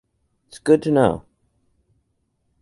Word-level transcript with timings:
It's 0.47 0.57
good 0.57 0.81
to 0.81 0.89
know. 0.89 1.25